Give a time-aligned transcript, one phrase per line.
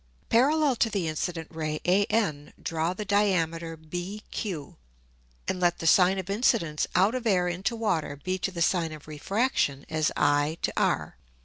[0.29, 4.75] Parallel to the incident Ray AN draw the Diameter BQ,
[5.47, 8.93] and let the Sine of Incidence out of Air into Water be to the Sine
[8.93, 11.17] of Refraction as I to R.